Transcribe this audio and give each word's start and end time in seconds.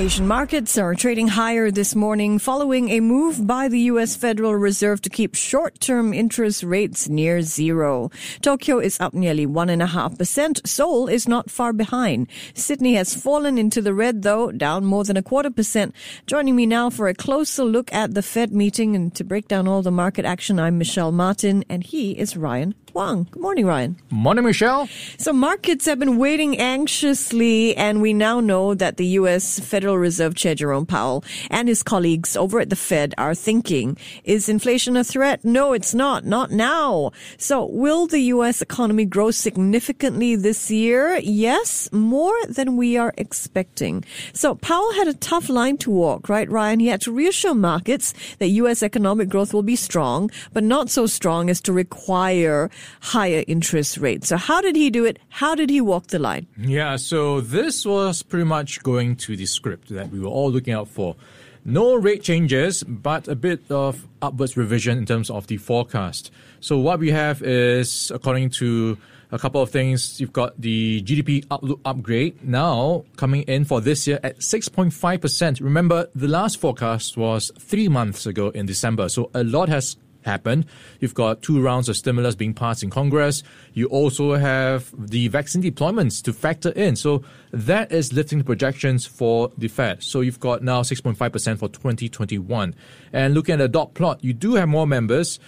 Asian 0.00 0.26
markets 0.26 0.78
are 0.78 0.94
trading 0.94 1.28
higher 1.28 1.70
this 1.70 1.94
morning 1.94 2.38
following 2.38 2.88
a 2.88 3.00
move 3.00 3.46
by 3.46 3.68
the 3.68 3.80
U.S. 3.92 4.16
Federal 4.16 4.54
Reserve 4.54 5.02
to 5.02 5.10
keep 5.10 5.34
short-term 5.34 6.14
interest 6.14 6.62
rates 6.62 7.10
near 7.10 7.42
zero. 7.42 8.10
Tokyo 8.40 8.78
is 8.78 8.98
up 8.98 9.12
nearly 9.12 9.46
1.5%. 9.46 10.66
Seoul 10.66 11.06
is 11.06 11.28
not 11.28 11.50
far 11.50 11.74
behind. 11.74 12.28
Sydney 12.54 12.94
has 12.94 13.14
fallen 13.14 13.58
into 13.58 13.82
the 13.82 13.92
red 13.92 14.22
though, 14.22 14.50
down 14.50 14.86
more 14.86 15.04
than 15.04 15.18
a 15.18 15.22
quarter 15.22 15.50
percent. 15.50 15.94
Joining 16.26 16.56
me 16.56 16.64
now 16.64 16.88
for 16.88 17.06
a 17.08 17.12
closer 17.12 17.64
look 17.64 17.92
at 17.92 18.14
the 18.14 18.22
Fed 18.22 18.54
meeting 18.54 18.96
and 18.96 19.14
to 19.16 19.22
break 19.22 19.48
down 19.48 19.68
all 19.68 19.82
the 19.82 19.90
market 19.90 20.24
action, 20.24 20.58
I'm 20.58 20.78
Michelle 20.78 21.12
Martin 21.12 21.62
and 21.68 21.84
he 21.84 22.12
is 22.12 22.38
Ryan 22.38 22.74
Huang. 22.92 23.28
Good 23.30 23.42
morning, 23.42 23.66
Ryan. 23.66 23.96
Morning, 24.10 24.44
Michelle. 24.44 24.88
So 25.18 25.32
markets 25.32 25.86
have 25.86 25.98
been 25.98 26.18
waiting 26.18 26.58
anxiously, 26.58 27.76
and 27.76 28.02
we 28.02 28.12
now 28.12 28.40
know 28.40 28.74
that 28.74 28.96
the 28.96 29.06
U.S. 29.20 29.60
Federal 29.60 29.89
Reserve 29.94 30.34
Chair 30.34 30.54
Jerome 30.54 30.86
Powell 30.86 31.24
and 31.50 31.68
his 31.68 31.82
colleagues 31.82 32.36
over 32.36 32.60
at 32.60 32.70
the 32.70 32.76
Fed 32.76 33.14
are 33.18 33.34
thinking, 33.34 33.96
is 34.24 34.48
inflation 34.48 34.96
a 34.96 35.04
threat? 35.04 35.44
No, 35.44 35.72
it's 35.72 35.94
not. 35.94 36.24
Not 36.24 36.50
now. 36.50 37.12
So 37.38 37.64
will 37.64 38.06
the 38.06 38.20
U.S. 38.34 38.62
economy 38.62 39.04
grow 39.04 39.30
significantly 39.30 40.36
this 40.36 40.70
year? 40.70 41.18
Yes, 41.22 41.88
more 41.92 42.34
than 42.48 42.76
we 42.76 42.96
are 42.96 43.14
expecting. 43.16 44.04
So 44.32 44.54
Powell 44.54 44.92
had 44.94 45.08
a 45.08 45.14
tough 45.14 45.48
line 45.48 45.76
to 45.78 45.90
walk, 45.90 46.28
right, 46.28 46.50
Ryan? 46.50 46.80
He 46.80 46.88
had 46.88 47.00
to 47.02 47.12
reassure 47.12 47.54
markets 47.54 48.14
that 48.38 48.48
U.S. 48.48 48.82
economic 48.82 49.28
growth 49.28 49.52
will 49.54 49.62
be 49.62 49.76
strong, 49.76 50.30
but 50.52 50.64
not 50.64 50.90
so 50.90 51.06
strong 51.06 51.50
as 51.50 51.60
to 51.62 51.72
require 51.72 52.70
higher 53.00 53.44
interest 53.46 53.98
rates. 53.98 54.28
So 54.28 54.36
how 54.36 54.60
did 54.60 54.76
he 54.76 54.90
do 54.90 55.04
it? 55.04 55.18
How 55.28 55.54
did 55.54 55.70
he 55.70 55.80
walk 55.80 56.08
the 56.08 56.18
line? 56.18 56.46
Yeah, 56.56 56.96
so 56.96 57.40
this 57.40 57.86
was 57.86 58.22
pretty 58.22 58.44
much 58.44 58.82
going 58.82 59.16
to 59.16 59.36
the 59.36 59.46
script 59.46 59.79
that 59.88 60.10
we 60.10 60.20
were 60.20 60.28
all 60.28 60.50
looking 60.50 60.74
out 60.74 60.88
for. 60.88 61.16
No 61.64 61.94
rate 61.94 62.22
changes, 62.22 62.82
but 62.84 63.28
a 63.28 63.34
bit 63.34 63.60
of 63.70 64.06
upwards 64.22 64.56
revision 64.56 64.96
in 64.96 65.04
terms 65.04 65.28
of 65.28 65.46
the 65.46 65.58
forecast. 65.58 66.30
So 66.60 66.78
what 66.78 66.98
we 66.98 67.10
have 67.10 67.42
is, 67.42 68.10
according 68.14 68.50
to 68.50 68.96
a 69.32 69.38
couple 69.38 69.60
of 69.60 69.70
things, 69.70 70.20
you've 70.20 70.32
got 70.32 70.60
the 70.60 71.02
GDP 71.02 71.44
outlook 71.50 71.80
upgrade 71.84 72.42
now 72.42 73.04
coming 73.16 73.42
in 73.42 73.64
for 73.64 73.80
this 73.80 74.06
year 74.06 74.18
at 74.22 74.38
6.5%. 74.38 75.60
Remember, 75.60 76.08
the 76.14 76.28
last 76.28 76.58
forecast 76.58 77.16
was 77.16 77.52
three 77.58 77.88
months 77.88 78.26
ago 78.26 78.48
in 78.50 78.66
December, 78.66 79.08
so 79.08 79.30
a 79.34 79.44
lot 79.44 79.68
has 79.68 79.96
happened. 80.22 80.66
You've 81.00 81.14
got 81.14 81.42
two 81.42 81.60
rounds 81.60 81.88
of 81.88 81.96
stimulus 81.96 82.34
being 82.34 82.54
passed 82.54 82.82
in 82.82 82.90
Congress. 82.90 83.42
You 83.74 83.86
also 83.86 84.34
have 84.34 84.92
the 84.96 85.28
vaccine 85.28 85.62
deployments 85.62 86.22
to 86.24 86.32
factor 86.32 86.70
in. 86.70 86.96
So 86.96 87.22
that 87.52 87.92
is 87.92 88.12
lifting 88.12 88.38
the 88.38 88.44
projections 88.44 89.06
for 89.06 89.50
the 89.56 89.68
Fed. 89.68 90.02
So 90.02 90.20
you've 90.20 90.40
got 90.40 90.62
now 90.62 90.82
6.5% 90.82 91.58
for 91.58 91.68
2021. 91.68 92.74
And 93.12 93.34
looking 93.34 93.54
at 93.54 93.58
the 93.58 93.68
dot 93.68 93.94
plot, 93.94 94.22
you 94.22 94.32
do 94.32 94.54
have 94.54 94.68
more 94.68 94.86
members 94.86 95.38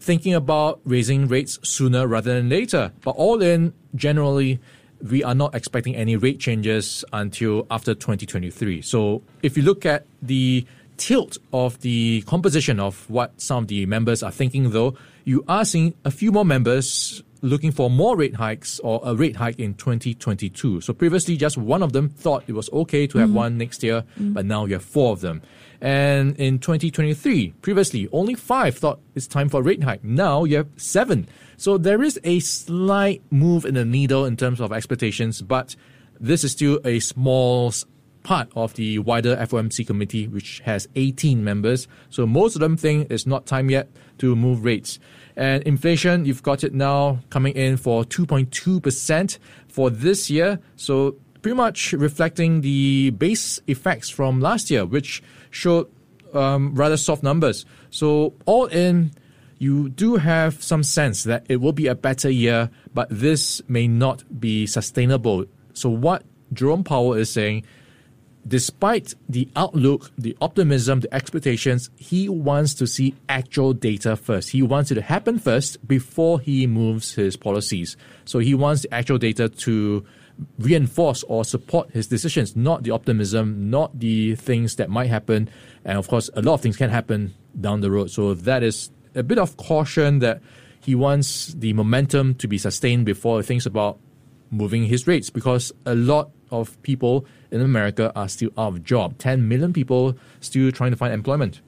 thinking 0.00 0.34
about 0.34 0.80
raising 0.84 1.28
rates 1.28 1.58
sooner 1.62 2.06
rather 2.06 2.34
than 2.34 2.48
later. 2.48 2.92
But 3.02 3.12
all 3.12 3.40
in, 3.40 3.72
generally, 3.94 4.60
we 5.02 5.24
are 5.24 5.34
not 5.34 5.54
expecting 5.54 5.96
any 5.96 6.16
rate 6.16 6.38
changes 6.38 7.04
until 7.12 7.66
after 7.70 7.94
2023. 7.94 8.82
So 8.82 9.22
if 9.42 9.56
you 9.56 9.62
look 9.62 9.84
at 9.84 10.06
the 10.20 10.66
tilt 10.96 11.38
of 11.52 11.80
the 11.80 12.22
composition 12.22 12.80
of 12.80 13.08
what 13.10 13.40
some 13.40 13.64
of 13.64 13.68
the 13.68 13.86
members 13.86 14.22
are 14.22 14.30
thinking, 14.30 14.70
though, 14.70 14.96
you 15.24 15.44
are 15.48 15.64
seeing 15.64 15.94
a 16.04 16.10
few 16.10 16.32
more 16.32 16.44
members 16.44 17.22
looking 17.42 17.72
for 17.72 17.90
more 17.90 18.16
rate 18.16 18.36
hikes 18.36 18.78
or 18.80 19.00
a 19.04 19.14
rate 19.14 19.36
hike 19.36 19.58
in 19.58 19.74
2022. 19.74 20.80
So 20.80 20.92
previously, 20.92 21.36
just 21.36 21.58
one 21.58 21.82
of 21.82 21.92
them 21.92 22.08
thought 22.08 22.44
it 22.46 22.52
was 22.52 22.70
okay 22.72 23.06
to 23.08 23.18
have 23.18 23.28
mm-hmm. 23.28 23.36
one 23.36 23.58
next 23.58 23.82
year, 23.82 24.02
mm-hmm. 24.02 24.32
but 24.32 24.46
now 24.46 24.64
you 24.64 24.74
have 24.74 24.84
four 24.84 25.12
of 25.12 25.20
them. 25.20 25.42
And 25.80 26.36
in 26.36 26.60
2023, 26.60 27.54
previously, 27.60 28.08
only 28.12 28.34
five 28.34 28.78
thought 28.78 29.00
it's 29.16 29.26
time 29.26 29.48
for 29.48 29.60
a 29.60 29.62
rate 29.64 29.82
hike. 29.82 30.04
Now 30.04 30.44
you 30.44 30.58
have 30.58 30.68
seven. 30.76 31.28
So 31.56 31.76
there 31.76 32.02
is 32.02 32.18
a 32.22 32.38
slight 32.38 33.22
move 33.30 33.64
in 33.64 33.74
the 33.74 33.84
needle 33.84 34.24
in 34.24 34.36
terms 34.36 34.60
of 34.60 34.72
expectations, 34.72 35.42
but 35.42 35.74
this 36.20 36.44
is 36.44 36.52
still 36.52 36.78
a 36.84 37.00
small 37.00 37.72
part 38.22 38.48
of 38.54 38.74
the 38.74 38.98
wider 39.00 39.36
FOMC 39.36 39.86
committee, 39.86 40.28
which 40.28 40.60
has 40.60 40.88
18 40.94 41.42
members. 41.42 41.88
So 42.10 42.26
most 42.26 42.54
of 42.54 42.60
them 42.60 42.76
think 42.76 43.10
it's 43.10 43.26
not 43.26 43.46
time 43.46 43.70
yet 43.70 43.88
to 44.18 44.36
move 44.36 44.64
rates. 44.64 44.98
And 45.36 45.62
inflation, 45.64 46.24
you've 46.24 46.42
got 46.42 46.62
it 46.62 46.74
now 46.74 47.20
coming 47.30 47.54
in 47.54 47.76
for 47.76 48.04
2.2% 48.04 49.38
for 49.68 49.90
this 49.90 50.30
year. 50.30 50.60
So 50.76 51.16
pretty 51.40 51.56
much 51.56 51.92
reflecting 51.92 52.60
the 52.60 53.10
base 53.10 53.60
effects 53.66 54.08
from 54.08 54.40
last 54.40 54.70
year, 54.70 54.86
which 54.86 55.22
showed 55.50 55.88
um, 56.32 56.74
rather 56.74 56.96
soft 56.96 57.22
numbers. 57.22 57.64
So 57.90 58.34
all 58.46 58.66
in, 58.66 59.12
you 59.58 59.88
do 59.88 60.16
have 60.16 60.62
some 60.62 60.82
sense 60.82 61.24
that 61.24 61.46
it 61.48 61.56
will 61.56 61.72
be 61.72 61.86
a 61.86 61.94
better 61.94 62.30
year, 62.30 62.70
but 62.94 63.08
this 63.10 63.62
may 63.68 63.86
not 63.86 64.40
be 64.40 64.66
sustainable. 64.66 65.44
So 65.72 65.88
what 65.88 66.24
Jerome 66.52 66.84
Powell 66.84 67.14
is 67.14 67.30
saying 67.30 67.64
despite 68.46 69.14
the 69.28 69.48
outlook, 69.54 70.10
the 70.18 70.36
optimism, 70.40 71.00
the 71.00 71.14
expectations, 71.14 71.90
he 71.96 72.28
wants 72.28 72.74
to 72.74 72.86
see 72.86 73.14
actual 73.28 73.72
data 73.72 74.16
first. 74.16 74.50
He 74.50 74.62
wants 74.62 74.90
it 74.90 74.96
to 74.96 75.02
happen 75.02 75.38
first 75.38 75.86
before 75.86 76.40
he 76.40 76.66
moves 76.66 77.14
his 77.14 77.36
policies. 77.36 77.96
So 78.24 78.40
he 78.40 78.54
wants 78.54 78.82
the 78.82 78.92
actual 78.94 79.18
data 79.18 79.48
to 79.48 80.04
reinforce 80.58 81.22
or 81.24 81.44
support 81.44 81.90
his 81.90 82.06
decisions, 82.08 82.56
not 82.56 82.82
the 82.82 82.90
optimism, 82.90 83.70
not 83.70 83.98
the 83.98 84.34
things 84.34 84.76
that 84.76 84.90
might 84.90 85.08
happen. 85.08 85.48
And 85.84 85.98
of 85.98 86.08
course, 86.08 86.30
a 86.34 86.42
lot 86.42 86.54
of 86.54 86.60
things 86.62 86.76
can 86.76 86.90
happen 86.90 87.34
down 87.60 87.80
the 87.80 87.90
road. 87.90 88.10
So 88.10 88.34
that 88.34 88.62
is 88.62 88.90
a 89.14 89.22
bit 89.22 89.38
of 89.38 89.56
caution 89.56 90.18
that 90.20 90.40
he 90.80 90.94
wants 90.94 91.54
the 91.54 91.72
momentum 91.74 92.34
to 92.36 92.48
be 92.48 92.58
sustained 92.58 93.06
before 93.06 93.40
he 93.40 93.46
thinks 93.46 93.66
about 93.66 93.98
moving 94.50 94.84
his 94.84 95.06
rates 95.06 95.30
because 95.30 95.72
a 95.86 95.94
lot 95.94 96.30
of 96.50 96.80
people 96.82 97.24
in 97.52 97.60
America 97.60 98.12
are 98.16 98.28
still 98.28 98.50
out 98.58 98.74
of 98.74 98.84
job. 98.84 99.18
10 99.18 99.46
million 99.46 99.72
people 99.72 100.16
still 100.40 100.72
trying 100.72 100.90
to 100.90 100.96
find 100.96 101.14
employment. 101.14 101.60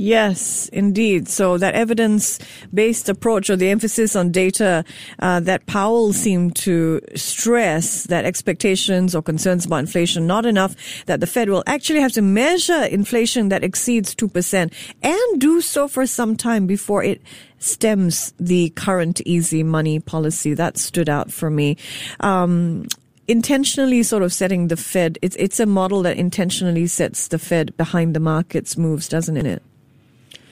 Yes, 0.00 0.68
indeed. 0.68 1.26
So 1.26 1.58
that 1.58 1.74
evidence-based 1.74 3.08
approach 3.08 3.50
or 3.50 3.56
the 3.56 3.68
emphasis 3.68 4.14
on 4.14 4.30
data 4.30 4.84
uh, 5.18 5.40
that 5.40 5.66
Powell 5.66 6.12
seemed 6.12 6.54
to 6.56 7.00
stress 7.16 8.04
that 8.04 8.24
expectations 8.24 9.16
or 9.16 9.22
concerns 9.22 9.66
about 9.66 9.78
inflation 9.78 10.24
not 10.24 10.46
enough, 10.46 10.76
that 11.06 11.18
the 11.18 11.26
Fed 11.26 11.50
will 11.50 11.64
actually 11.66 11.98
have 11.98 12.12
to 12.12 12.22
measure 12.22 12.84
inflation 12.84 13.48
that 13.48 13.64
exceeds 13.64 14.14
2% 14.14 14.72
and 15.02 15.40
do 15.40 15.60
so 15.60 15.88
for 15.88 16.06
some 16.06 16.36
time 16.36 16.68
before 16.68 17.02
it 17.02 17.20
stems 17.58 18.32
the 18.38 18.70
current 18.76 19.20
easy 19.22 19.64
money 19.64 19.98
policy. 19.98 20.54
That 20.54 20.78
stood 20.78 21.08
out 21.08 21.32
for 21.32 21.50
me. 21.50 21.76
Um, 22.20 22.86
intentionally 23.28 24.02
sort 24.02 24.22
of 24.22 24.32
setting 24.32 24.68
the 24.68 24.76
Fed, 24.76 25.18
it's, 25.22 25.36
it's 25.36 25.60
a 25.60 25.66
model 25.66 26.02
that 26.02 26.16
intentionally 26.16 26.86
sets 26.86 27.28
the 27.28 27.38
Fed 27.38 27.76
behind 27.76 28.16
the 28.16 28.20
market's 28.20 28.76
moves, 28.76 29.08
doesn't 29.08 29.36
it? 29.36 29.62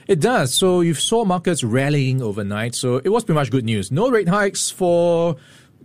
It 0.07 0.21
does. 0.21 0.55
So 0.55 0.83
you 0.83 0.95
saw 0.95 1.25
markets 1.25 1.65
rallying 1.65 2.23
overnight. 2.23 2.77
So 2.77 2.99
it 2.99 3.09
was 3.09 3.25
pretty 3.25 3.41
much 3.41 3.51
good 3.51 3.65
news. 3.65 3.91
No 3.91 4.09
rate 4.09 4.29
hikes 4.29 4.71
for 4.71 5.37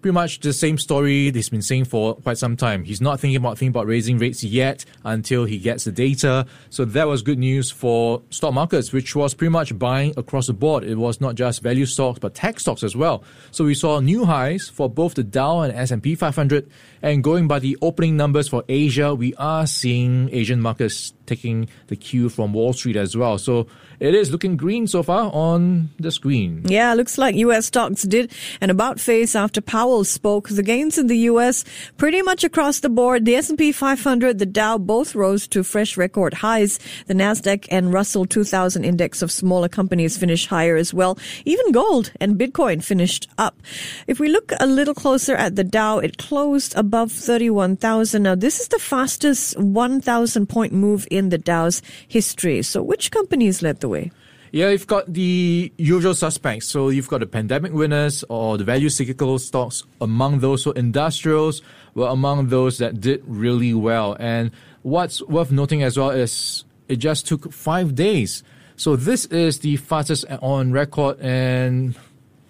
pretty 0.02 0.14
much 0.14 0.40
the 0.40 0.54
same 0.54 0.78
story 0.78 1.32
he's 1.32 1.50
been 1.50 1.62
saying 1.62 1.86
for 1.86 2.16
quite 2.16 2.38
some 2.38 2.58
time. 2.58 2.84
He's 2.84 3.02
not 3.02 3.20
thinking 3.20 3.38
about 3.38 3.58
thinking 3.58 3.70
about 3.70 3.88
raising 3.88 4.18
rates 4.18 4.44
yet 4.44 4.84
until 5.04 5.46
he 5.46 5.60
gets 5.60 5.84
the 5.84 5.92
data. 5.92 6.46
So 6.70 6.86
that 6.86 7.08
was 7.08 7.22
good 7.22 7.38
news 7.38 7.70
for 7.70 8.22
stock 8.30 8.54
markets, 8.54 8.92
which 8.92 9.16
was 9.16 9.34
pretty 9.34 9.52
much 9.52 9.78
buying 9.78 10.14
across 10.18 10.48
the 10.48 10.54
board. 10.54 10.84
It 10.84 10.96
was 10.96 11.22
not 11.22 11.36
just 11.36 11.62
value 11.62 11.86
stocks, 11.86 12.20
but 12.20 12.34
tech 12.34 12.60
stocks 12.60 12.84
as 12.84 12.96
well. 12.96 13.24
So 13.52 13.66
we 13.66 13.76
saw 13.76 14.00
new 14.00 14.26
highs 14.26 14.70
for 14.70 14.90
both 14.90 15.14
the 15.14 15.24
Dow 15.24 15.62
and 15.62 15.74
S&P 15.74 16.16
500. 16.16 16.70
And 17.04 17.24
going 17.24 17.48
by 17.48 17.60
the 17.60 17.78
opening 17.82 18.18
numbers 18.18 18.48
for 18.48 18.64
Asia, 18.68 19.14
we 19.14 19.34
are 19.36 19.68
seeing 19.68 20.30
Asian 20.32 20.62
markets 20.62 21.14
taking 21.26 21.70
the 21.88 21.96
cue 21.96 22.30
from 22.30 22.54
Wall 22.54 22.74
Street 22.74 22.96
as 22.96 23.16
well. 23.16 23.38
So 23.38 23.68
it 24.02 24.16
is 24.16 24.32
looking 24.32 24.58
green 24.58 24.88
so 24.88 25.04
far 25.04 25.30
on 25.32 25.92
the 26.00 26.10
screen. 26.10 26.64
Yeah, 26.66 26.92
looks 26.96 27.20
like 27.20 27.36
U.S. 27.36 27.68
stocks 27.68 28.02
did 28.02 28.34
an 28.60 28.72
about 28.72 29.00
face 29.00 29.36
after 29.36 29.62
Powell 29.62 30.04
spoke. 30.04 30.50
The 30.50 30.64
gains 30.64 30.98
in 30.98 31.06
the 31.06 31.30
U.S. 31.30 31.64
pretty 31.98 32.24
much 32.24 32.44
across 32.44 32.80
the 32.80 32.90
board. 32.90 33.26
The 33.26 33.36
S&P 33.36 33.72
500, 33.72 34.40
the 34.40 34.48
Dow 34.48 34.80
both 34.80 35.14
rose 35.14 35.48
to 35.50 35.64
fresh 35.64 35.98
record 35.98 36.34
highs. 36.34 36.80
The 37.06 37.14
Nasdaq 37.14 37.68
and 37.70 37.94
Russell 37.94 38.26
2000 38.26 38.84
index 38.84 39.22
of 39.22 39.32
smaller 39.32 39.70
companies 39.70 40.18
finished 40.18 40.48
higher 40.48 40.78
as 40.78 40.96
well. 40.96 41.20
Even 41.46 41.72
gold 41.72 42.12
and 42.20 42.40
Bitcoin 42.40 42.84
finished 42.84 43.30
up. 43.38 43.62
If 44.08 44.20
we 44.20 44.30
look 44.30 44.52
a 44.60 44.66
little 44.66 44.96
closer 44.96 45.36
at 45.36 45.56
the 45.56 45.64
Dow, 45.64 46.00
it 46.00 46.18
closed 46.18 46.74
above 46.76 47.12
31,000. 47.12 48.24
Now, 48.24 48.34
this 48.34 48.60
is 48.60 48.70
the 48.70 48.80
fastest 48.80 49.60
1,000 49.60 50.48
point 50.48 50.74
move 50.74 51.08
in 51.12 51.30
the 51.30 51.38
Dow's 51.38 51.84
history. 52.08 52.64
So 52.64 52.82
which 52.82 53.12
companies 53.12 53.62
led 53.62 53.80
the 53.80 53.91
way? 53.92 54.12
Yeah, 54.52 54.70
you've 54.70 54.88
got 54.88 55.12
the 55.14 55.72
usual 55.78 56.14
suspects. 56.14 56.68
So 56.68 56.90
you've 56.90 57.08
got 57.08 57.22
the 57.22 57.26
pandemic 57.26 57.72
winners 57.72 58.26
or 58.28 58.58
the 58.58 58.66
value 58.66 58.90
cyclical 58.90 59.40
stocks 59.40 59.84
among 60.02 60.40
those. 60.40 60.64
So 60.64 60.72
industrials 60.72 61.62
were 61.94 62.08
among 62.08 62.50
those 62.50 62.78
that 62.80 63.00
did 63.00 63.24
really 63.26 63.74
well. 63.74 64.18
And 64.20 64.52
what's 64.82 65.22
worth 65.24 65.52
noting 65.52 65.84
as 65.84 65.98
well 65.98 66.10
is 66.10 66.66
it 66.90 66.98
just 66.98 67.28
took 67.28 67.54
five 67.54 67.96
days. 67.96 68.44
So 68.76 68.98
this 68.98 69.26
is 69.26 69.60
the 69.60 69.78
fastest 69.78 70.26
on 70.42 70.74
record. 70.74 71.18
And 71.22 71.96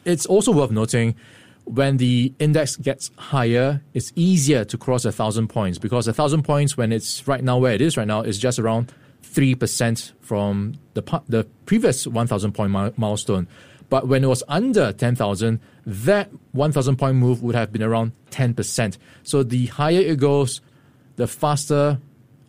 it's 0.03 0.25
also 0.25 0.51
worth 0.51 0.71
noting 0.71 1.15
when 1.65 1.97
the 1.97 2.33
index 2.39 2.77
gets 2.77 3.11
higher, 3.17 3.81
it's 3.93 4.11
easier 4.15 4.65
to 4.65 4.77
cross 4.77 5.05
a 5.05 5.11
thousand 5.11 5.49
points 5.49 5.77
because 5.77 6.07
a 6.07 6.13
thousand 6.13 6.43
points 6.43 6.75
when 6.75 6.91
it's 6.91 7.27
right 7.27 7.43
now 7.43 7.59
where 7.59 7.73
it 7.73 7.81
is 7.81 7.95
right 7.95 8.07
now 8.07 8.21
is 8.21 8.39
just 8.39 8.57
around 8.57 8.91
3% 9.33 10.11
from 10.21 10.73
the, 10.93 11.21
the 11.27 11.45
previous 11.65 12.05
1,000 12.05 12.51
point 12.51 12.71
mi- 12.71 12.91
milestone. 12.97 13.47
But 13.89 14.07
when 14.07 14.23
it 14.23 14.27
was 14.27 14.43
under 14.47 14.93
10,000, 14.93 15.59
that 15.85 16.29
1,000 16.53 16.95
point 16.95 17.17
move 17.17 17.43
would 17.43 17.55
have 17.55 17.71
been 17.71 17.83
around 17.83 18.13
10%. 18.31 18.97
So 19.23 19.43
the 19.43 19.65
higher 19.67 19.99
it 19.99 20.19
goes, 20.19 20.61
the 21.17 21.27
faster 21.27 21.99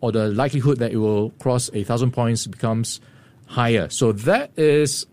or 0.01 0.11
the 0.11 0.29
likelihood 0.29 0.79
that 0.79 0.91
it 0.91 0.97
will 0.97 1.31
cross 1.31 1.69
a 1.69 1.77
1,000 1.77 2.11
points 2.11 2.47
becomes 2.47 3.01
higher. 3.45 3.89
So 3.89 4.11
that 4.11 4.51
is, 4.57 5.05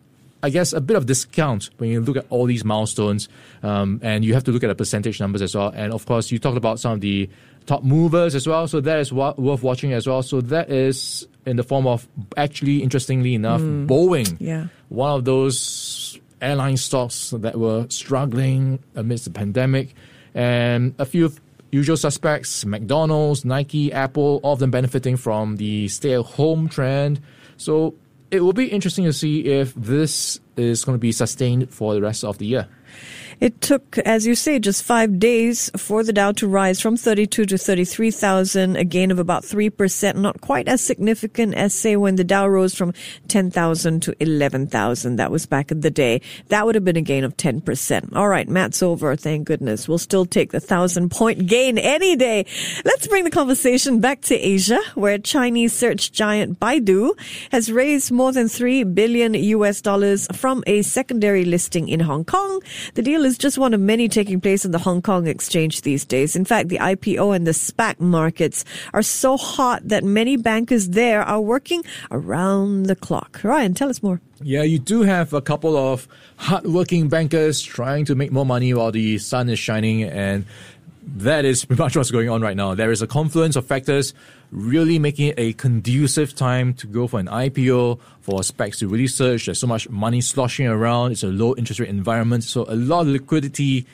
I 0.42 0.50
guess, 0.50 0.72
a 0.72 0.80
bit 0.80 0.96
of 0.96 1.06
discount 1.06 1.70
when 1.78 1.90
you 1.90 2.00
look 2.00 2.16
at 2.16 2.26
all 2.30 2.46
these 2.46 2.64
milestones. 2.64 3.28
Um, 3.62 4.00
and 4.02 4.24
you 4.24 4.34
have 4.34 4.44
to 4.44 4.52
look 4.52 4.64
at 4.64 4.68
the 4.68 4.74
percentage 4.74 5.20
numbers 5.20 5.42
as 5.42 5.54
well. 5.54 5.72
And 5.74 5.92
of 5.92 6.06
course, 6.06 6.30
you 6.30 6.38
talked 6.38 6.56
about 6.56 6.80
some 6.80 6.92
of 6.92 7.00
the 7.00 7.28
top 7.66 7.82
movers 7.82 8.34
as 8.34 8.46
well. 8.46 8.66
So 8.66 8.80
that 8.80 9.00
is 9.00 9.12
wa- 9.12 9.34
worth 9.36 9.62
watching 9.62 9.92
as 9.92 10.06
well. 10.06 10.22
So 10.22 10.40
that 10.42 10.70
is 10.70 11.26
in 11.50 11.56
the 11.56 11.62
form 11.62 11.86
of 11.86 12.08
actually, 12.36 12.82
interestingly 12.82 13.34
enough, 13.34 13.60
Mm. 13.60 13.86
Boeing. 13.86 14.36
Yeah. 14.40 14.68
One 14.88 15.10
of 15.10 15.24
those 15.24 16.18
airline 16.40 16.76
stocks 16.76 17.34
that 17.36 17.58
were 17.58 17.86
struggling 17.90 18.78
amidst 18.94 19.24
the 19.24 19.30
pandemic. 19.30 19.94
And 20.34 20.94
a 20.98 21.04
few 21.04 21.32
usual 21.72 21.96
suspects, 21.96 22.64
McDonald's, 22.64 23.44
Nike, 23.44 23.92
Apple, 23.92 24.40
all 24.42 24.54
of 24.54 24.58
them 24.58 24.70
benefiting 24.70 25.16
from 25.16 25.56
the 25.56 25.88
stay 25.88 26.14
at 26.14 26.24
home 26.24 26.68
trend. 26.68 27.20
So 27.56 27.94
it 28.30 28.42
will 28.42 28.52
be 28.52 28.66
interesting 28.66 29.04
to 29.04 29.12
see 29.12 29.44
if 29.46 29.74
this 29.74 30.40
is 30.56 30.84
going 30.84 30.94
to 30.94 31.00
be 31.00 31.12
sustained 31.12 31.72
for 31.72 31.94
the 31.94 32.00
rest 32.00 32.24
of 32.24 32.38
the 32.38 32.46
year. 32.46 32.68
It 33.40 33.62
took, 33.62 33.96
as 33.98 34.26
you 34.26 34.34
say, 34.34 34.58
just 34.58 34.82
five 34.82 35.18
days 35.18 35.70
for 35.74 36.04
the 36.04 36.12
Dow 36.12 36.32
to 36.32 36.46
rise 36.46 36.78
from 36.78 36.98
32 36.98 37.46
to 37.46 37.56
33,000, 37.56 38.76
a 38.76 38.84
gain 38.84 39.10
of 39.10 39.18
about 39.18 39.44
3%, 39.44 40.16
not 40.16 40.42
quite 40.42 40.68
as 40.68 40.82
significant 40.82 41.54
as, 41.54 41.74
say, 41.74 41.96
when 41.96 42.16
the 42.16 42.24
Dow 42.24 42.46
rose 42.46 42.74
from 42.74 42.92
10,000 43.28 44.02
to 44.02 44.14
11,000. 44.20 45.16
That 45.16 45.30
was 45.30 45.46
back 45.46 45.70
in 45.70 45.80
the 45.80 45.90
day. 45.90 46.20
That 46.48 46.66
would 46.66 46.74
have 46.74 46.84
been 46.84 46.98
a 46.98 47.02
gain 47.02 47.24
of 47.24 47.34
10%. 47.38 48.14
All 48.14 48.28
right, 48.28 48.46
Matt's 48.46 48.82
over. 48.82 49.16
Thank 49.16 49.46
goodness. 49.46 49.88
We'll 49.88 49.96
still 49.96 50.26
take 50.26 50.52
the 50.52 50.60
thousand 50.60 51.10
point 51.10 51.46
gain 51.46 51.78
any 51.78 52.16
day. 52.16 52.44
Let's 52.84 53.06
bring 53.06 53.24
the 53.24 53.30
conversation 53.30 54.00
back 54.00 54.20
to 54.22 54.34
Asia, 54.36 54.80
where 54.94 55.16
Chinese 55.16 55.72
search 55.72 56.12
giant 56.12 56.60
Baidu 56.60 57.18
has 57.52 57.72
raised 57.72 58.12
more 58.12 58.32
than 58.32 58.48
3 58.48 58.84
billion 58.84 59.32
US 59.32 59.80
dollars 59.80 60.28
from 60.34 60.62
a 60.66 60.82
secondary 60.82 61.46
listing 61.46 61.88
in 61.88 62.00
Hong 62.00 62.24
Kong. 62.24 62.60
The 62.94 63.02
deal 63.02 63.24
is 63.24 63.38
just 63.38 63.58
one 63.58 63.74
of 63.74 63.80
many 63.80 64.08
taking 64.08 64.40
place 64.40 64.64
in 64.64 64.72
the 64.72 64.78
Hong 64.78 65.02
Kong 65.02 65.26
exchange 65.26 65.82
these 65.82 66.04
days. 66.04 66.36
In 66.36 66.44
fact, 66.44 66.68
the 66.68 66.78
IPO 66.78 67.34
and 67.34 67.46
the 67.46 67.52
SPAC 67.52 68.00
markets 68.00 68.64
are 68.92 69.02
so 69.02 69.36
hot 69.36 69.86
that 69.88 70.04
many 70.04 70.36
bankers 70.36 70.90
there 70.90 71.22
are 71.22 71.40
working 71.40 71.84
around 72.10 72.84
the 72.84 72.96
clock. 72.96 73.40
Ryan, 73.42 73.74
tell 73.74 73.88
us 73.88 74.02
more. 74.02 74.20
Yeah, 74.42 74.62
you 74.62 74.78
do 74.78 75.02
have 75.02 75.34
a 75.34 75.42
couple 75.42 75.76
of 75.76 76.08
hardworking 76.36 77.08
bankers 77.08 77.60
trying 77.60 78.06
to 78.06 78.14
make 78.14 78.32
more 78.32 78.46
money 78.46 78.72
while 78.72 78.90
the 78.90 79.18
sun 79.18 79.50
is 79.50 79.58
shining, 79.58 80.02
and 80.02 80.46
that 81.02 81.44
is 81.44 81.64
pretty 81.64 81.82
much 81.82 81.96
what's 81.96 82.10
going 82.10 82.28
on 82.28 82.42
right 82.42 82.56
now. 82.56 82.74
There 82.74 82.90
is 82.90 83.02
a 83.02 83.06
confluence 83.06 83.56
of 83.56 83.66
factors 83.66 84.14
really 84.50 84.98
making 84.98 85.28
it 85.28 85.34
a 85.38 85.52
conducive 85.54 86.34
time 86.34 86.74
to 86.74 86.86
go 86.86 87.06
for 87.06 87.20
an 87.20 87.26
IPO, 87.26 88.00
for 88.20 88.40
SPACs 88.40 88.78
to 88.78 88.88
really. 88.88 89.46
There's 89.46 89.58
so 89.58 89.66
much 89.66 89.88
money 89.88 90.20
sloshing 90.20 90.66
around. 90.66 91.12
It's 91.12 91.22
a 91.22 91.28
low 91.28 91.54
interest 91.54 91.80
rate 91.80 91.88
environment, 91.88 92.44
so 92.44 92.64
a 92.68 92.74
lot 92.74 93.02
of 93.02 93.08
liquidity 93.08 93.86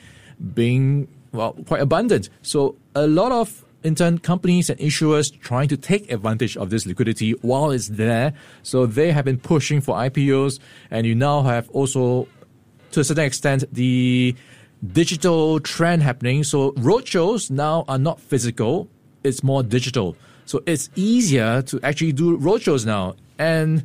being 0.53 1.07
well 1.31 1.53
quite 1.65 1.81
abundant. 1.81 2.29
So 2.41 2.75
a 2.95 3.07
lot 3.07 3.31
of 3.31 3.63
in 3.83 3.95
turn 3.95 4.17
companies 4.17 4.69
and 4.69 4.79
issuers 4.79 5.37
trying 5.39 5.67
to 5.69 5.77
take 5.77 6.11
advantage 6.11 6.57
of 6.57 6.69
this 6.69 6.85
liquidity 6.85 7.31
while 7.41 7.71
it's 7.71 7.87
there. 7.87 8.33
So 8.63 8.85
they 8.85 9.11
have 9.11 9.25
been 9.25 9.37
pushing 9.37 9.81
for 9.81 9.95
IPOs, 9.95 10.59
and 10.91 11.05
you 11.07 11.15
now 11.15 11.43
have 11.43 11.69
also, 11.69 12.27
to 12.91 12.99
a 12.99 13.03
certain 13.03 13.25
extent, 13.25 13.63
the 13.71 14.35
digital 14.85 15.59
trend 15.59 16.03
happening. 16.03 16.43
So 16.43 16.71
roadshows 16.73 17.49
now 17.49 17.85
are 17.87 17.97
not 17.97 18.19
physical; 18.19 18.89
it's 19.23 19.43
more 19.43 19.63
digital. 19.63 20.15
So 20.45 20.63
it's 20.65 20.89
easier 20.95 21.61
to 21.63 21.79
actually 21.81 22.13
do 22.13 22.37
roadshows 22.37 22.85
now 22.85 23.15
and 23.37 23.83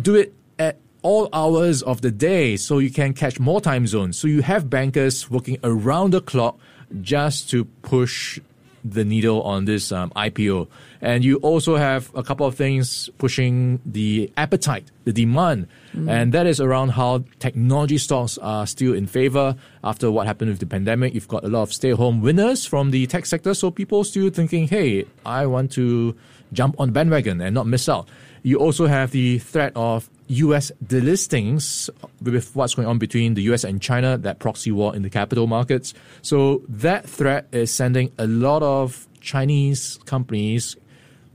do 0.00 0.14
it 0.14 0.34
at 0.58 0.78
all 1.02 1.28
hours 1.32 1.82
of 1.82 2.02
the 2.02 2.10
day 2.10 2.56
so 2.56 2.78
you 2.78 2.90
can 2.90 3.14
catch 3.14 3.40
more 3.40 3.60
time 3.60 3.86
zones. 3.86 4.18
So 4.18 4.28
you 4.28 4.42
have 4.42 4.68
bankers 4.68 5.30
working 5.30 5.58
around 5.64 6.12
the 6.12 6.20
clock 6.20 6.58
just 7.00 7.48
to 7.50 7.64
push 7.64 8.38
the 8.84 9.04
needle 9.04 9.42
on 9.42 9.64
this 9.64 9.92
um, 9.92 10.10
IPO. 10.16 10.68
And 11.00 11.24
you 11.24 11.36
also 11.36 11.76
have 11.76 12.10
a 12.14 12.22
couple 12.22 12.46
of 12.46 12.54
things 12.54 13.08
pushing 13.18 13.80
the 13.86 14.30
appetite, 14.36 14.90
the 15.04 15.12
demand. 15.12 15.66
And 16.08 16.32
that 16.32 16.46
is 16.46 16.60
around 16.60 16.90
how 16.90 17.24
technology 17.38 17.98
stocks 17.98 18.38
are 18.38 18.66
still 18.66 18.94
in 18.94 19.06
favor 19.06 19.56
after 19.82 20.10
what 20.10 20.26
happened 20.26 20.50
with 20.50 20.60
the 20.60 20.66
pandemic. 20.66 21.14
You've 21.14 21.28
got 21.28 21.44
a 21.44 21.48
lot 21.48 21.62
of 21.62 21.72
stay 21.72 21.90
home 21.90 22.20
winners 22.20 22.66
from 22.66 22.90
the 22.90 23.06
tech 23.06 23.26
sector. 23.26 23.54
So 23.54 23.70
people 23.70 24.04
still 24.04 24.30
thinking, 24.30 24.68
hey, 24.68 25.06
I 25.24 25.46
want 25.46 25.72
to 25.72 26.14
jump 26.52 26.76
on 26.78 26.92
bandwagon 26.92 27.40
and 27.40 27.54
not 27.54 27.66
miss 27.66 27.88
out. 27.88 28.08
You 28.42 28.58
also 28.58 28.86
have 28.86 29.10
the 29.10 29.38
threat 29.38 29.72
of 29.74 30.08
US 30.28 30.72
delistings 30.84 31.90
with 32.22 32.54
what's 32.54 32.74
going 32.74 32.88
on 32.88 32.98
between 32.98 33.34
the 33.34 33.42
US 33.52 33.64
and 33.64 33.82
China, 33.82 34.16
that 34.18 34.38
proxy 34.38 34.70
war 34.70 34.94
in 34.94 35.02
the 35.02 35.10
capital 35.10 35.46
markets. 35.46 35.92
So 36.22 36.62
that 36.68 37.08
threat 37.08 37.48
is 37.52 37.70
sending 37.70 38.12
a 38.18 38.26
lot 38.26 38.62
of 38.62 39.06
Chinese 39.20 39.98
companies 40.06 40.76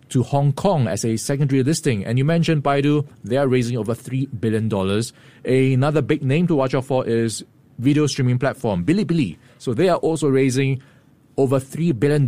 to 0.10 0.24
Hong 0.24 0.54
Kong 0.54 0.88
as 0.88 1.04
a 1.04 1.18
secondary 1.18 1.62
listing. 1.64 2.06
And 2.06 2.18
you 2.18 2.26
mentioned 2.26 2.64
Baidu, 2.64 3.08
they 3.24 3.38
are 3.38 3.48
raising 3.48 3.78
over 3.78 3.94
$3 3.94 4.28
billion. 4.40 4.72
Another 5.46 6.02
big 6.02 6.24
name 6.24 6.48
to 6.48 6.56
watch 6.56 6.74
out 6.74 6.86
for 6.86 7.06
is 7.06 7.44
video 7.80 8.08
streaming 8.08 8.40
platform, 8.40 8.86
Bilibili. 8.86 9.38
So 9.58 9.74
they 9.74 9.90
are 9.90 9.98
also 9.98 10.30
raising 10.30 10.82
over 11.38 11.60
$3 11.60 12.00
billion 12.00 12.26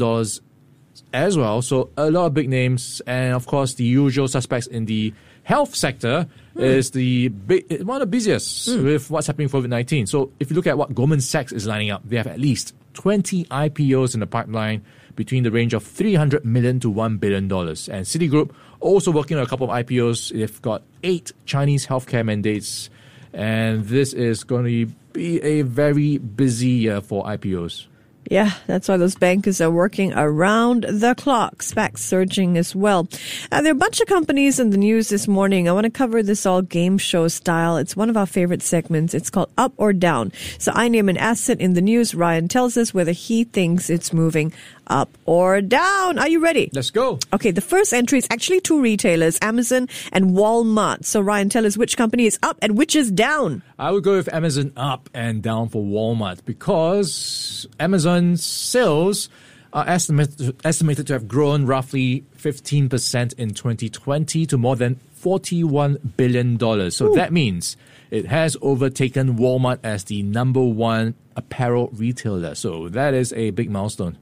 as 1.13 1.37
well. 1.37 1.61
So 1.61 1.89
a 1.97 2.09
lot 2.11 2.27
of 2.27 2.33
big 2.33 2.49
names, 2.49 3.01
and 3.07 3.33
of 3.33 3.45
course 3.45 3.75
the 3.75 3.83
usual 3.83 4.27
suspects 4.27 4.67
in 4.67 4.85
the 4.85 5.13
health 5.43 5.75
sector 5.75 6.27
hmm. 6.53 6.61
is 6.61 6.91
the 6.91 7.29
big, 7.29 7.81
one 7.83 8.01
of 8.01 8.01
the 8.01 8.11
busiest 8.11 8.69
hmm. 8.69 8.83
with 8.83 9.09
what's 9.09 9.27
happening 9.27 9.49
with 9.51 9.63
COVID 9.63 9.69
nineteen. 9.69 10.05
So 10.07 10.31
if 10.39 10.49
you 10.49 10.55
look 10.55 10.67
at 10.67 10.77
what 10.77 10.93
Goldman 10.93 11.21
Sachs 11.21 11.51
is 11.51 11.65
lining 11.65 11.91
up, 11.91 12.01
they 12.05 12.17
have 12.17 12.27
at 12.27 12.39
least 12.39 12.73
twenty 12.93 13.45
IPOs 13.45 14.13
in 14.13 14.19
the 14.19 14.27
pipeline 14.27 14.83
between 15.15 15.43
the 15.43 15.51
range 15.51 15.73
of 15.73 15.83
three 15.83 16.15
hundred 16.15 16.45
million 16.45 16.79
to 16.81 16.89
one 16.89 17.17
billion 17.17 17.47
dollars. 17.47 17.89
And 17.89 18.05
Citigroup 18.05 18.51
also 18.79 19.11
working 19.11 19.37
on 19.37 19.43
a 19.43 19.47
couple 19.47 19.69
of 19.69 19.85
IPOs. 19.85 20.31
They've 20.31 20.61
got 20.61 20.83
eight 21.03 21.31
Chinese 21.45 21.87
healthcare 21.87 22.25
mandates, 22.25 22.89
and 23.33 23.85
this 23.85 24.13
is 24.13 24.43
going 24.43 24.65
to 24.65 24.93
be 25.13 25.41
a 25.41 25.63
very 25.63 26.17
busy 26.17 26.69
year 26.69 27.01
for 27.01 27.25
IPOs. 27.25 27.87
Yeah, 28.29 28.51
that's 28.67 28.89
why 28.89 28.98
those 28.98 29.15
bankers 29.15 29.62
are 29.62 29.72
working 29.72 30.12
around 30.13 30.84
the 30.84 31.15
clock. 31.15 31.60
SPAC 31.60 31.98
surging 31.98 32.57
as 32.57 32.75
well. 32.75 33.07
Uh, 33.51 33.62
there 33.62 33.72
are 33.72 33.75
a 33.75 33.79
bunch 33.79 34.01
of 34.01 34.07
companies 34.07 34.60
in 34.60 34.72
the 34.72 34.77
news 34.77 35.07
this 35.07 35.29
morning. 35.29 35.69
I 35.69 35.72
want 35.72 35.86
to 35.86 35.89
cover 35.89 36.22
this 36.22 36.46
all 36.46 36.62
game 36.62 36.98
show 36.98 37.29
style. 37.29 37.77
It's 37.77 37.96
one 37.96 38.10
of 38.10 38.17
our 38.17 38.25
favorite 38.25 38.62
segments. 38.62 39.13
It's 39.13 39.29
called 39.29 39.50
Up 39.57 39.74
or 39.77 39.93
Down. 39.93 40.34
So 40.60 40.74
I 40.75 40.89
name 40.89 41.07
an 41.07 41.17
asset 41.17 41.62
in 41.62 41.74
the 41.74 41.81
news. 41.81 42.13
Ryan 42.13 42.50
tells 42.50 42.75
us 42.75 42.93
whether 42.93 43.13
he 43.13 43.46
thinks 43.46 43.89
it's 43.89 44.12
moving 44.12 44.51
up 44.89 45.10
or 45.25 45.62
down. 45.62 46.20
Are 46.20 46.27
you 46.27 46.39
ready? 46.39 46.70
Let's 46.74 46.89
go. 46.89 47.20
Okay, 47.34 47.51
the 47.51 47.62
first 47.62 47.94
entry 47.94 48.17
is 48.17 48.27
actually 48.29 48.62
two 48.62 48.82
retailers, 48.82 49.38
Amazon 49.41 49.88
and 50.12 50.32
Walmart. 50.32 51.06
So 51.06 51.22
Ryan, 51.22 51.50
tell 51.50 51.65
us 51.65 51.77
which 51.77 51.98
company 51.98 52.25
is 52.25 52.39
up 52.44 52.58
and 52.62 52.77
which 52.77 52.96
is 52.96 53.12
down. 53.12 53.62
I 53.77 53.91
would 53.91 54.03
go 54.03 54.17
with 54.17 54.34
Amazon 54.34 54.72
up 54.75 55.10
and 55.13 55.41
down 55.41 55.70
for 55.70 55.84
Walmart 55.84 56.46
because 56.46 57.67
Amazon's 57.79 58.44
sales 58.44 59.29
are 59.74 59.88
estimated, 59.88 60.56
estimated 60.65 61.08
to 61.08 61.13
have 61.13 61.27
grown 61.27 61.65
roughly 61.65 62.24
15% 62.38 63.34
in 63.38 63.53
2020 63.53 64.46
to 64.46 64.58
more 64.58 64.75
than 64.75 65.00
$41 65.22 66.15
billion. 66.15 66.91
So 66.91 67.13
that 67.15 67.34
means 67.34 67.75
it 68.10 68.27
has 68.27 68.56
overtaken 68.62 69.38
Walmart 69.38 69.79
as 69.84 70.06
the 70.06 70.24
number 70.24 70.63
one 70.63 71.15
apparel 71.36 71.89
retailer. 71.94 72.56
So 72.56 72.89
that 72.89 73.13
is 73.13 73.34
a 73.34 73.51
big 73.51 73.70
milestone. 73.70 74.17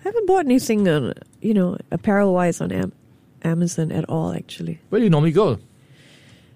I 0.00 0.02
haven't 0.04 0.26
bought 0.26 0.44
anything 0.46 0.88
on, 0.88 1.14
you 1.40 1.54
know, 1.54 1.76
apparel 1.90 2.32
wise 2.32 2.60
on 2.60 2.72
Am- 2.72 2.92
Amazon 3.42 3.92
at 3.92 4.08
all, 4.08 4.32
actually. 4.32 4.80
Where 4.88 4.98
do 5.00 5.04
you 5.04 5.10
normally 5.10 5.32
go? 5.32 5.58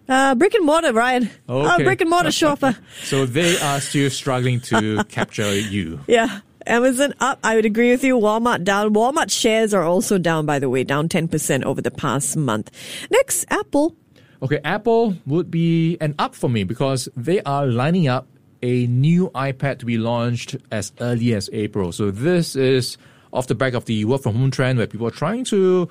Uh, 0.08 0.34
brick 0.34 0.54
and 0.54 0.66
mortar, 0.66 0.92
Ryan. 0.92 1.30
Uh, 1.48 1.74
Okay. 1.74 1.84
brick 1.84 2.00
and 2.00 2.10
mortar 2.10 2.30
shopper. 2.32 2.76
So 3.04 3.24
they 3.26 3.58
are 3.58 3.80
still 3.80 4.10
struggling 4.10 4.60
to 4.60 5.02
capture 5.08 5.54
you. 5.54 6.00
Yeah. 6.06 6.40
Amazon 6.66 7.12
up. 7.20 7.38
I 7.44 7.56
would 7.56 7.66
agree 7.66 7.90
with 7.90 8.02
you. 8.04 8.16
Walmart 8.18 8.64
down. 8.64 8.94
Walmart 8.94 9.30
shares 9.30 9.74
are 9.74 9.82
also 9.82 10.16
down, 10.16 10.46
by 10.46 10.58
the 10.58 10.70
way, 10.70 10.82
down 10.84 11.08
10% 11.10 11.62
over 11.64 11.82
the 11.82 11.90
past 11.90 12.36
month. 12.38 12.70
Next, 13.10 13.44
Apple. 13.50 13.94
Okay, 14.42 14.60
Apple 14.64 15.14
would 15.26 15.50
be 15.50 15.98
an 16.00 16.14
up 16.18 16.34
for 16.34 16.48
me 16.48 16.64
because 16.64 17.06
they 17.16 17.40
are 17.42 17.66
lining 17.66 18.08
up 18.08 18.26
a 18.62 18.86
new 18.86 19.30
iPad 19.34 19.78
to 19.80 19.86
be 19.86 19.98
launched 19.98 20.56
as 20.70 20.92
early 21.00 21.34
as 21.34 21.50
April. 21.52 21.92
So 21.92 22.10
this 22.10 22.56
is 22.56 22.96
off 23.35 23.47
the 23.49 23.55
back 23.55 23.75
of 23.75 23.85
the 23.85 24.05
work 24.05 24.23
from 24.23 24.37
home 24.37 24.50
trend 24.50 24.79
where 24.79 24.87
people 24.87 25.07
are 25.07 25.11
trying 25.11 25.45
to 25.45 25.88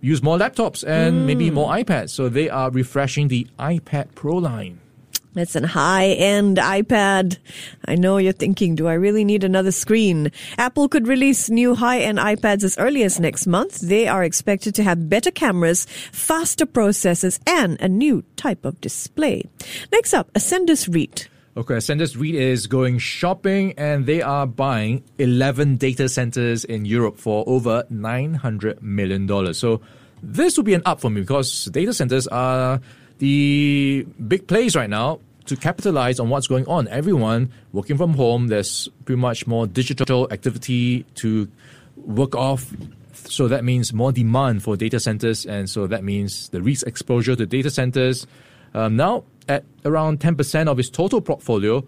use 0.00 0.22
more 0.22 0.38
laptops 0.38 0.86
and 0.86 1.26
maybe 1.26 1.48
hmm. 1.48 1.54
more 1.54 1.70
iPads. 1.70 2.10
So 2.10 2.28
they 2.28 2.48
are 2.48 2.70
refreshing 2.70 3.28
the 3.28 3.46
iPad 3.58 4.14
Pro 4.14 4.36
line. 4.36 4.80
It's 5.36 5.54
an 5.54 5.64
high 5.64 6.08
end 6.12 6.56
iPad. 6.56 7.36
I 7.84 7.94
know 7.94 8.16
you're 8.16 8.32
thinking, 8.32 8.74
do 8.74 8.88
I 8.88 8.94
really 8.94 9.22
need 9.22 9.44
another 9.44 9.70
screen? 9.70 10.32
Apple 10.56 10.88
could 10.88 11.06
release 11.06 11.50
new 11.50 11.74
high 11.74 12.00
end 12.00 12.16
iPads 12.16 12.64
as 12.64 12.78
early 12.78 13.02
as 13.02 13.20
next 13.20 13.46
month. 13.46 13.80
They 13.80 14.08
are 14.08 14.24
expected 14.24 14.74
to 14.76 14.82
have 14.82 15.10
better 15.10 15.30
cameras, 15.30 15.86
faster 16.10 16.64
processors, 16.64 17.38
and 17.46 17.78
a 17.82 17.88
new 17.88 18.24
type 18.36 18.64
of 18.64 18.80
display. 18.80 19.42
Next 19.92 20.14
up, 20.14 20.32
Ascendas 20.32 20.92
REIT. 20.92 21.28
Okay, 21.58 21.76
Ascendas 21.76 22.20
REIT 22.20 22.34
is 22.34 22.66
going 22.66 22.98
shopping 22.98 23.72
and 23.78 24.04
they 24.04 24.20
are 24.20 24.46
buying 24.46 25.02
11 25.16 25.76
data 25.78 26.06
centers 26.06 26.66
in 26.66 26.84
Europe 26.84 27.16
for 27.16 27.44
over 27.46 27.82
$900 27.90 28.82
million. 28.82 29.54
So 29.54 29.80
this 30.22 30.58
will 30.58 30.64
be 30.64 30.74
an 30.74 30.82
up 30.84 31.00
for 31.00 31.08
me 31.08 31.22
because 31.22 31.64
data 31.64 31.94
centers 31.94 32.26
are 32.26 32.78
the 33.20 34.06
big 34.28 34.46
plays 34.46 34.76
right 34.76 34.90
now 34.90 35.20
to 35.46 35.56
capitalize 35.56 36.20
on 36.20 36.28
what's 36.28 36.46
going 36.46 36.66
on. 36.66 36.88
Everyone 36.88 37.50
working 37.72 37.96
from 37.96 38.12
home, 38.12 38.48
there's 38.48 38.90
pretty 39.06 39.18
much 39.18 39.46
more 39.46 39.66
digital 39.66 40.30
activity 40.30 41.04
to 41.14 41.48
work 41.96 42.34
off. 42.34 42.70
So 43.14 43.48
that 43.48 43.64
means 43.64 43.94
more 43.94 44.12
demand 44.12 44.62
for 44.62 44.76
data 44.76 45.00
centers, 45.00 45.46
and 45.46 45.70
so 45.70 45.86
that 45.86 46.04
means 46.04 46.50
the 46.50 46.60
REIT's 46.60 46.82
exposure 46.82 47.34
to 47.34 47.46
data 47.46 47.70
centers 47.70 48.26
um, 48.74 48.94
now 48.94 49.24
at 49.48 49.64
around 49.84 50.20
10% 50.20 50.68
of 50.68 50.78
its 50.78 50.90
total 50.90 51.20
portfolio 51.20 51.86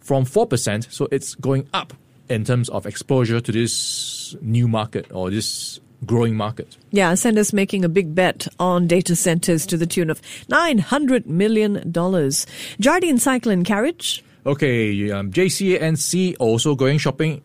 from 0.00 0.24
4%. 0.24 0.90
So 0.92 1.08
it's 1.10 1.34
going 1.34 1.68
up 1.72 1.92
in 2.28 2.44
terms 2.44 2.68
of 2.68 2.86
exposure 2.86 3.40
to 3.40 3.52
this 3.52 4.34
new 4.40 4.68
market 4.68 5.06
or 5.12 5.30
this 5.30 5.80
growing 6.04 6.36
market. 6.36 6.76
Yeah, 6.90 7.12
Ascendas 7.12 7.52
making 7.52 7.84
a 7.84 7.88
big 7.88 8.14
bet 8.14 8.46
on 8.58 8.86
data 8.86 9.16
centers 9.16 9.66
to 9.66 9.76
the 9.76 9.86
tune 9.86 10.10
of 10.10 10.20
$900 10.50 11.26
million. 11.26 11.92
Jardine 12.80 13.18
Cycle 13.18 13.52
and 13.52 13.64
Carriage. 13.64 14.22
Okay, 14.44 15.10
um, 15.10 15.32
JC&C 15.32 16.36
also 16.36 16.74
going 16.74 16.98
shopping 16.98 17.42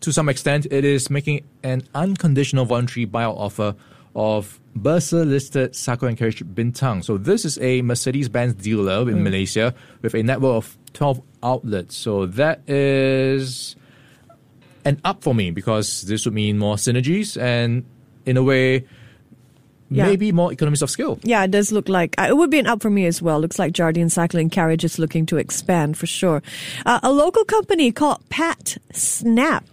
to 0.00 0.12
some 0.12 0.28
extent. 0.28 0.66
It 0.70 0.84
is 0.84 1.10
making 1.10 1.44
an 1.62 1.82
unconditional 1.94 2.64
voluntary 2.64 3.06
buyout 3.06 3.36
offer 3.36 3.74
of 4.14 4.58
Bursa 4.78 5.28
listed 5.28 5.74
Cycle 5.76 6.08
and 6.08 6.16
Carriage 6.16 6.44
Bintang. 6.44 7.04
So 7.04 7.16
this 7.18 7.44
is 7.44 7.58
a 7.58 7.82
Mercedes-Benz 7.82 8.54
dealer 8.54 9.08
in 9.10 9.22
Malaysia 9.22 9.74
with 10.02 10.14
a 10.14 10.22
network 10.22 10.56
of 10.56 10.76
12 10.94 11.20
outlets. 11.42 11.96
So 11.96 12.26
that 12.26 12.68
is 12.68 13.76
an 14.84 15.00
up 15.04 15.22
for 15.22 15.34
me 15.34 15.50
because 15.50 16.02
this 16.02 16.24
would 16.24 16.34
mean 16.34 16.58
more 16.58 16.76
synergies 16.76 17.40
and 17.40 17.84
in 18.26 18.36
a 18.36 18.42
way 18.42 18.84
Yeah. 19.92 20.06
maybe 20.06 20.30
more 20.32 20.52
economies 20.52 20.82
of 20.82 20.90
scale. 20.90 21.18
Yeah, 21.24 21.42
it 21.44 21.50
does 21.50 21.72
look 21.72 21.88
like 21.88 22.14
uh, 22.18 22.26
it 22.28 22.36
would 22.36 22.50
be 22.50 22.58
an 22.60 22.66
up 22.68 22.80
for 22.80 22.90
me 22.90 23.06
as 23.06 23.20
well. 23.20 23.40
Looks 23.40 23.58
like 23.58 23.72
Jardine 23.72 24.08
Cycle 24.08 24.38
and 24.38 24.50
Carriage 24.50 24.84
is 24.84 24.98
looking 25.00 25.26
to 25.26 25.36
expand 25.36 25.96
for 25.98 26.06
sure. 26.06 26.42
Uh, 26.86 27.00
a 27.02 27.10
local 27.12 27.44
company 27.44 27.90
called 27.92 28.22
Pat 28.28 28.78
Snap. 28.92 29.64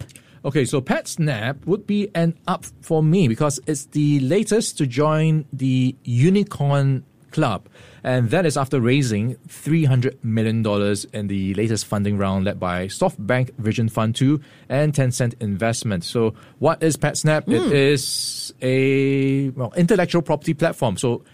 Okay, 0.47 0.63
so 0.63 0.79
PatSnap 0.79 1.65
would 1.65 1.85
be 1.85 2.09
an 2.15 2.33
up 2.47 2.63
for 2.79 3.03
me 3.03 3.27
because 3.27 3.59
it's 3.67 3.83
the 3.87 4.21
latest 4.21 4.77
to 4.77 4.87
join 4.87 5.43
the 5.51 5.93
Unicorn 6.05 7.03
Club. 7.31 7.67
And 8.01 8.29
that 8.29 8.45
is 8.45 8.55
after 8.55 8.79
raising 8.79 9.35
$300 9.49 10.23
million 10.23 10.65
in 11.11 11.27
the 11.27 11.53
latest 11.55 11.85
funding 11.85 12.17
round 12.17 12.45
led 12.45 12.61
by 12.61 12.87
SoftBank 12.87 13.55
Vision 13.57 13.89
Fund 13.89 14.15
2 14.15 14.39
and 14.69 14.93
Tencent 14.93 15.33
Investment. 15.41 16.05
So, 16.05 16.33
what 16.59 16.81
is 16.81 16.95
PatSnap? 16.95 17.51
It 17.51 17.63
hmm. 17.63 17.73
is 17.73 18.53
a 18.61 19.49
well, 19.49 19.73
intellectual 19.75 20.21
property 20.21 20.53
platform. 20.53 20.95
So, 20.95 21.25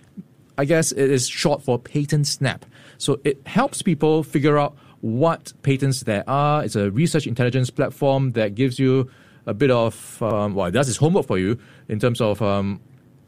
I 0.57 0.65
guess 0.65 0.91
it 0.91 1.11
is 1.11 1.27
short 1.27 1.61
for 1.61 1.77
Patent 1.77 2.25
Snap. 2.25 2.65
So 2.97 3.19
it 3.23 3.45
helps 3.45 3.81
people 3.81 4.23
figure 4.23 4.57
out 4.57 4.75
what 5.03 5.51
patents 5.63 6.01
there 6.01 6.23
are. 6.29 6.63
It's 6.63 6.77
a 6.77 6.89
research 6.89 7.27
intelligence 7.27 7.69
platform 7.69 8.31
that 8.31 8.55
gives 8.55 8.79
you 8.79 9.11
a 9.45 9.53
bit 9.53 9.69
of, 9.69 10.23
um, 10.23 10.55
well, 10.55 10.67
it 10.67 10.71
does 10.71 10.87
its 10.87 10.97
homework 10.97 11.27
for 11.27 11.37
you 11.37 11.59
in 11.89 11.99
terms 11.99 12.21
of 12.21 12.41
um, 12.41 12.79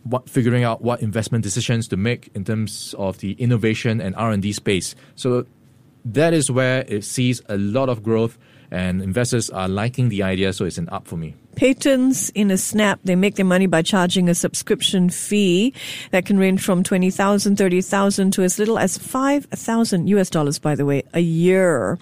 what 0.03 0.29
figuring 0.29 0.63
out 0.63 0.81
what 0.81 1.01
investment 1.01 1.43
decisions 1.43 1.89
to 1.89 1.97
make 1.97 2.29
in 2.33 2.45
terms 2.45 2.95
of 2.97 3.17
the 3.17 3.33
innovation 3.33 3.99
and 3.99 4.15
R&D 4.15 4.53
space. 4.53 4.95
So 5.15 5.45
that 6.05 6.33
is 6.33 6.49
where 6.49 6.85
it 6.87 7.03
sees 7.03 7.41
a 7.49 7.57
lot 7.57 7.89
of 7.89 8.01
growth 8.01 8.37
and 8.71 9.01
investors 9.01 9.49
are 9.49 9.67
liking 9.67 10.09
the 10.09 10.23
idea, 10.23 10.53
so 10.53 10.65
it's 10.65 10.77
an 10.77 10.89
up 10.89 11.07
for 11.07 11.17
me. 11.17 11.35
Patents 11.55 12.29
in 12.31 12.51
a 12.51 12.57
snap, 12.57 12.99
they 13.05 13.15
make 13.15 13.35
their 13.35 13.45
money 13.45 13.65
by 13.65 13.81
charging 13.81 14.27
a 14.27 14.35
subscription 14.35 15.09
fee 15.09 15.73
that 16.11 16.25
can 16.25 16.37
range 16.37 16.61
from 16.61 16.83
20,000, 16.83 17.55
30,000 17.55 18.31
to 18.31 18.43
as 18.43 18.59
little 18.59 18.77
as 18.77 18.97
5,000 18.97 20.07
US 20.07 20.29
dollars, 20.29 20.59
by 20.59 20.75
the 20.75 20.85
way, 20.85 21.03
a 21.13 21.21
year. 21.21 21.97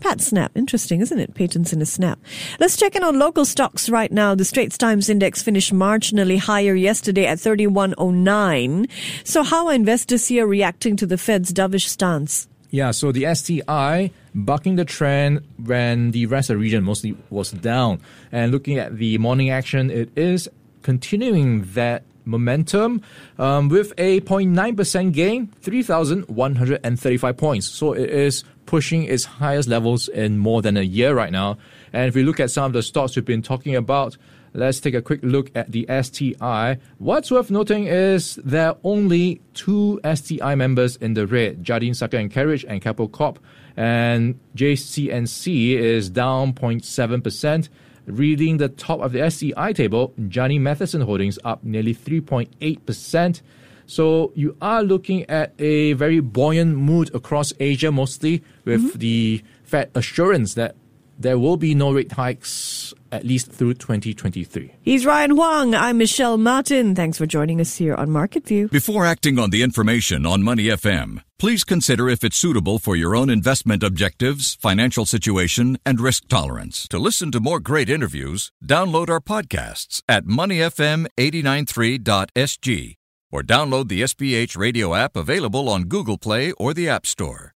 PatSnap, 0.00 0.50
interesting, 0.54 1.02
isn't 1.02 1.18
it? 1.18 1.34
Patents 1.34 1.72
in 1.74 1.82
a 1.82 1.86
snap. 1.86 2.18
Let's 2.58 2.78
check 2.78 2.96
in 2.96 3.04
on 3.04 3.18
local 3.18 3.44
stocks 3.44 3.90
right 3.90 4.10
now. 4.10 4.34
The 4.34 4.44
Straits 4.44 4.78
Times 4.78 5.10
Index 5.10 5.42
finished 5.42 5.74
marginally 5.74 6.38
higher 6.38 6.74
yesterday 6.74 7.26
at 7.26 7.40
3109. 7.40 8.88
So 9.24 9.42
how 9.42 9.66
are 9.66 9.74
investors 9.74 10.28
here 10.28 10.46
reacting 10.46 10.96
to 10.96 11.06
the 11.06 11.18
Fed's 11.18 11.52
dovish 11.52 11.88
stance? 11.88 12.48
Yeah, 12.74 12.90
so 12.90 13.12
the 13.12 13.32
STI 13.32 14.10
bucking 14.34 14.74
the 14.74 14.84
trend 14.84 15.46
when 15.62 16.10
the 16.10 16.26
rest 16.26 16.50
of 16.50 16.54
the 16.54 16.58
region 16.60 16.82
mostly 16.82 17.16
was 17.30 17.52
down. 17.52 18.00
And 18.32 18.50
looking 18.50 18.80
at 18.80 18.98
the 18.98 19.16
morning 19.18 19.48
action, 19.48 19.92
it 19.92 20.10
is 20.18 20.48
continuing 20.82 21.62
that 21.74 22.02
momentum 22.24 23.02
um, 23.38 23.68
with 23.68 23.92
a 23.96 24.20
0.9% 24.22 25.12
gain, 25.12 25.52
3,135 25.62 27.36
points. 27.36 27.68
So 27.68 27.92
it 27.92 28.10
is 28.10 28.42
pushing 28.66 29.04
its 29.04 29.24
highest 29.24 29.68
levels 29.68 30.08
in 30.08 30.38
more 30.38 30.60
than 30.60 30.76
a 30.76 30.82
year 30.82 31.14
right 31.14 31.30
now. 31.30 31.58
And 31.94 32.08
if 32.08 32.14
we 32.14 32.22
look 32.22 32.40
at 32.40 32.50
some 32.50 32.66
of 32.66 32.72
the 32.74 32.82
stocks 32.82 33.16
we've 33.16 33.24
been 33.24 33.40
talking 33.40 33.74
about, 33.74 34.18
Let's 34.56 34.78
take 34.78 34.94
a 34.94 35.02
quick 35.02 35.18
look 35.24 35.50
at 35.56 35.72
the 35.72 35.84
STI. 36.00 36.78
What's 36.98 37.28
worth 37.32 37.50
noting 37.50 37.88
is 37.88 38.36
there 38.36 38.68
are 38.68 38.76
only 38.84 39.40
two 39.52 40.00
STI 40.04 40.54
members 40.54 40.94
in 40.94 41.14
the 41.14 41.26
red, 41.26 41.64
Jardine 41.64 41.92
Cycle 41.92 42.20
and 42.20 42.30
Carriage 42.30 42.64
and 42.64 42.80
Capital 42.80 43.08
Corp. 43.08 43.40
And 43.76 44.38
JC&C 44.54 45.74
is 45.74 46.08
down 46.08 46.52
0.7%. 46.52 47.68
Reading 48.06 48.58
the 48.58 48.68
top 48.68 49.00
of 49.00 49.10
the 49.10 49.28
STI 49.28 49.72
table, 49.72 50.14
Jardine 50.28 50.62
Matheson 50.62 51.00
Holdings 51.00 51.36
up 51.42 51.64
nearly 51.64 51.92
3.8%. 51.92 53.42
So 53.86 54.30
you 54.36 54.56
are 54.62 54.84
looking 54.84 55.28
at 55.28 55.52
a 55.58 55.94
very 55.94 56.20
buoyant 56.20 56.76
mood 56.76 57.12
across 57.12 57.52
Asia 57.58 57.90
mostly 57.90 58.44
with 58.64 58.82
mm-hmm. 58.82 58.98
the 58.98 59.42
Fed 59.64 59.90
assurance 59.96 60.54
that 60.54 60.76
there 61.18 61.38
will 61.38 61.56
be 61.56 61.74
no 61.74 61.92
rate 61.92 62.12
hikes 62.12 62.92
at 63.12 63.24
least 63.24 63.50
through 63.52 63.74
2023. 63.74 64.74
He's 64.82 65.06
Ryan 65.06 65.30
Huang. 65.30 65.74
I'm 65.74 65.96
Michelle 65.98 66.36
Martin. 66.36 66.94
Thanks 66.94 67.18
for 67.18 67.26
joining 67.26 67.60
us 67.60 67.76
here 67.76 67.94
on 67.94 68.10
Market 68.10 68.46
View. 68.46 68.68
Before 68.68 69.06
acting 69.06 69.38
on 69.38 69.50
the 69.50 69.62
information 69.62 70.26
on 70.26 70.42
Money 70.42 70.64
FM, 70.64 71.22
please 71.38 71.62
consider 71.62 72.08
if 72.08 72.24
it's 72.24 72.36
suitable 72.36 72.80
for 72.80 72.96
your 72.96 73.14
own 73.14 73.30
investment 73.30 73.84
objectives, 73.84 74.56
financial 74.56 75.06
situation, 75.06 75.78
and 75.86 76.00
risk 76.00 76.26
tolerance. 76.28 76.88
To 76.88 76.98
listen 76.98 77.30
to 77.32 77.40
more 77.40 77.60
great 77.60 77.88
interviews, 77.88 78.50
download 78.64 79.08
our 79.08 79.20
podcasts 79.20 80.02
at 80.08 80.24
moneyfm893.sg 80.24 82.94
or 83.30 83.42
download 83.42 83.88
the 83.88 84.02
SPH 84.02 84.56
radio 84.56 84.94
app 84.94 85.16
available 85.16 85.68
on 85.68 85.84
Google 85.84 86.18
Play 86.18 86.50
or 86.52 86.74
the 86.74 86.88
App 86.88 87.06
Store. 87.06 87.54